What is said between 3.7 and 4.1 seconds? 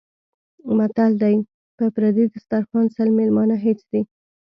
دي.